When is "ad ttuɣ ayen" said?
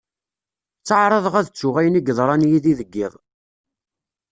1.37-1.99